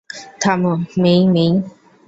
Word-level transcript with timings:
থামো, 0.41 0.73
মেই-মেই। 1.01 1.51